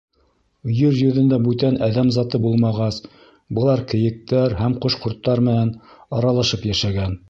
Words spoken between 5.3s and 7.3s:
менән аралашып йәшәгән.